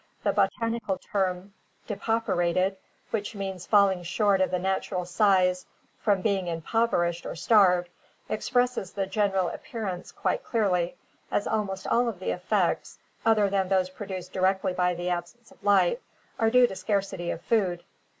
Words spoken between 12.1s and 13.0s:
the effects,